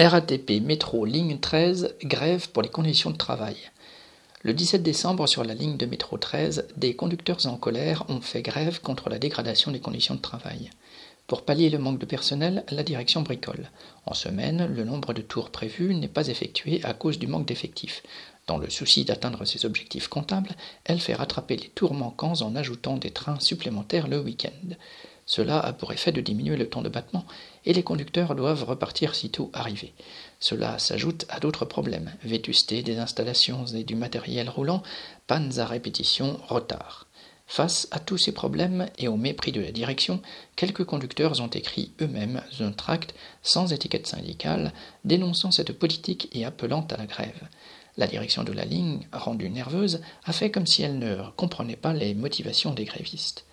RATP 0.00 0.60
métro 0.62 1.04
ligne 1.04 1.40
13 1.40 1.96
grève 2.04 2.50
pour 2.50 2.62
les 2.62 2.68
conditions 2.68 3.10
de 3.10 3.16
travail. 3.16 3.56
Le 4.42 4.54
17 4.54 4.80
décembre, 4.80 5.26
sur 5.26 5.42
la 5.42 5.54
ligne 5.54 5.76
de 5.76 5.86
métro 5.86 6.16
13, 6.16 6.68
des 6.76 6.94
conducteurs 6.94 7.44
en 7.46 7.56
colère 7.56 8.04
ont 8.08 8.20
fait 8.20 8.42
grève 8.42 8.80
contre 8.80 9.10
la 9.10 9.18
dégradation 9.18 9.72
des 9.72 9.80
conditions 9.80 10.14
de 10.14 10.20
travail. 10.20 10.70
Pour 11.26 11.44
pallier 11.44 11.68
le 11.68 11.78
manque 11.78 11.98
de 11.98 12.06
personnel, 12.06 12.64
la 12.70 12.84
direction 12.84 13.22
bricole. 13.22 13.72
En 14.06 14.14
semaine, 14.14 14.72
le 14.72 14.84
nombre 14.84 15.14
de 15.14 15.20
tours 15.20 15.50
prévus 15.50 15.92
n'est 15.96 16.06
pas 16.06 16.28
effectué 16.28 16.80
à 16.84 16.94
cause 16.94 17.18
du 17.18 17.26
manque 17.26 17.48
d'effectifs. 17.48 18.04
Dans 18.46 18.58
le 18.58 18.70
souci 18.70 19.04
d'atteindre 19.04 19.44
ses 19.44 19.66
objectifs 19.66 20.06
comptables, 20.06 20.54
elle 20.84 21.00
fait 21.00 21.14
rattraper 21.14 21.56
les 21.56 21.70
tours 21.70 21.94
manquants 21.94 22.40
en 22.42 22.54
ajoutant 22.54 22.98
des 22.98 23.10
trains 23.10 23.40
supplémentaires 23.40 24.06
le 24.06 24.20
week-end. 24.20 24.76
Cela 25.28 25.60
a 25.60 25.74
pour 25.74 25.92
effet 25.92 26.10
de 26.10 26.22
diminuer 26.22 26.56
le 26.56 26.70
temps 26.70 26.80
de 26.80 26.88
battement, 26.88 27.26
et 27.66 27.74
les 27.74 27.82
conducteurs 27.82 28.34
doivent 28.34 28.64
repartir 28.64 29.14
sitôt 29.14 29.50
arrivés. 29.52 29.92
Cela 30.40 30.78
s'ajoute 30.78 31.26
à 31.28 31.38
d'autres 31.38 31.66
problèmes, 31.66 32.10
vétusté 32.24 32.82
des 32.82 32.98
installations 32.98 33.66
et 33.66 33.84
du 33.84 33.94
matériel 33.94 34.48
roulant, 34.48 34.82
pannes 35.26 35.58
à 35.58 35.66
répétition, 35.66 36.40
retard. 36.48 37.06
Face 37.46 37.88
à 37.90 37.98
tous 37.98 38.16
ces 38.16 38.32
problèmes 38.32 38.88
et 38.96 39.06
au 39.08 39.18
mépris 39.18 39.52
de 39.52 39.60
la 39.60 39.70
direction, 39.70 40.22
quelques 40.56 40.84
conducteurs 40.84 41.40
ont 41.42 41.48
écrit 41.48 41.92
eux-mêmes 42.00 42.42
un 42.60 42.72
tract 42.72 43.14
sans 43.42 43.70
étiquette 43.74 44.06
syndicale 44.06 44.72
dénonçant 45.04 45.50
cette 45.50 45.72
politique 45.72 46.30
et 46.32 46.46
appelant 46.46 46.86
à 46.90 46.96
la 46.96 47.06
grève. 47.06 47.48
La 47.98 48.06
direction 48.06 48.44
de 48.44 48.52
la 48.52 48.64
ligne, 48.64 49.06
rendue 49.12 49.50
nerveuse, 49.50 50.00
a 50.24 50.32
fait 50.32 50.50
comme 50.50 50.66
si 50.66 50.82
elle 50.82 50.98
ne 50.98 51.16
comprenait 51.36 51.76
pas 51.76 51.92
les 51.92 52.14
motivations 52.14 52.72
des 52.72 52.84
grévistes. 52.84 53.44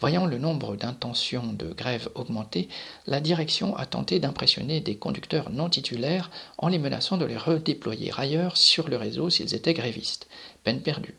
Voyant 0.00 0.24
le 0.24 0.38
nombre 0.38 0.76
d'intentions 0.76 1.52
de 1.52 1.74
grève 1.74 2.08
augmenter, 2.14 2.70
la 3.06 3.20
direction 3.20 3.76
a 3.76 3.84
tenté 3.84 4.18
d'impressionner 4.18 4.80
des 4.80 4.96
conducteurs 4.96 5.50
non 5.50 5.68
titulaires 5.68 6.30
en 6.56 6.68
les 6.68 6.78
menaçant 6.78 7.18
de 7.18 7.26
les 7.26 7.36
redéployer 7.36 8.10
ailleurs 8.16 8.56
sur 8.56 8.88
le 8.88 8.96
réseau 8.96 9.28
s'ils 9.28 9.54
étaient 9.54 9.74
grévistes. 9.74 10.26
Peine 10.64 10.80
perdue. 10.80 11.16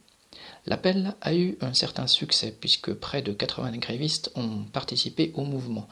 L'appel 0.66 1.14
a 1.22 1.36
eu 1.36 1.60
un 1.62 1.76
certain 1.76 2.08
succès 2.08 2.56
puisque 2.60 2.92
près 2.94 3.22
de 3.22 3.34
80 3.34 3.78
grévistes 3.78 4.32
ont 4.34 4.64
participé 4.73 5.32
au 5.36 5.44
mouvement. 5.44 5.88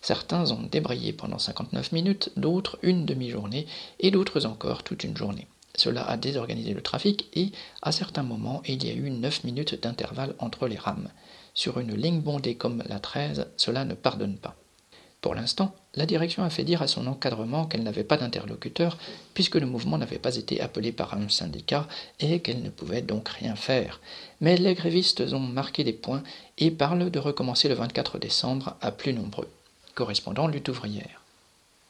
Certains 0.00 0.50
ont 0.50 0.62
débrayé 0.62 1.12
pendant 1.12 1.38
59 1.38 1.92
minutes, 1.92 2.30
d'autres 2.36 2.78
une 2.82 3.06
demi-journée 3.06 3.66
et 4.00 4.10
d'autres 4.10 4.44
encore 4.44 4.82
toute 4.82 5.04
une 5.04 5.16
journée. 5.16 5.46
Cela 5.76 6.08
a 6.08 6.16
désorganisé 6.16 6.72
le 6.72 6.82
trafic 6.82 7.26
et, 7.34 7.50
à 7.82 7.92
certains 7.92 8.22
moments, 8.22 8.62
il 8.66 8.84
y 8.84 8.90
a 8.90 8.94
eu 8.94 9.10
9 9.10 9.44
minutes 9.44 9.80
d'intervalle 9.82 10.34
entre 10.38 10.68
les 10.68 10.76
rames. 10.78 11.08
Sur 11.54 11.78
une 11.78 11.94
ligne 11.94 12.20
bondée 12.20 12.54
comme 12.54 12.82
la 12.88 12.98
13, 12.98 13.46
cela 13.56 13.84
ne 13.84 13.94
pardonne 13.94 14.36
pas. 14.36 14.56
Pour 15.20 15.34
l'instant, 15.34 15.74
la 15.94 16.04
direction 16.04 16.44
a 16.44 16.50
fait 16.50 16.64
dire 16.64 16.82
à 16.82 16.86
son 16.86 17.06
encadrement 17.06 17.64
qu'elle 17.64 17.82
n'avait 17.82 18.04
pas 18.04 18.18
d'interlocuteur 18.18 18.98
puisque 19.32 19.54
le 19.54 19.64
mouvement 19.64 19.96
n'avait 19.96 20.18
pas 20.18 20.36
été 20.36 20.60
appelé 20.60 20.92
par 20.92 21.14
un 21.14 21.30
syndicat 21.30 21.88
et 22.20 22.40
qu'elle 22.40 22.62
ne 22.62 22.68
pouvait 22.68 23.00
donc 23.00 23.30
rien 23.30 23.56
faire. 23.56 24.02
Mais 24.42 24.58
les 24.58 24.74
grévistes 24.74 25.22
ont 25.32 25.40
marqué 25.40 25.82
des 25.82 25.94
points 25.94 26.22
et 26.58 26.70
parlent 26.70 27.10
de 27.10 27.18
recommencer 27.18 27.70
le 27.70 27.74
24 27.74 28.18
décembre 28.18 28.76
à 28.82 28.90
plus 28.92 29.14
nombreux. 29.14 29.48
Correspondant 29.94 30.46
lutte 30.46 30.68
ouvrière. 30.68 31.23